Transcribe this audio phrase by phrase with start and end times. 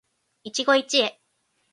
[0.41, 0.81] 一期一会